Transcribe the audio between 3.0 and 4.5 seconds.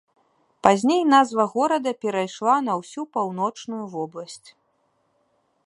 паўночную вобласць.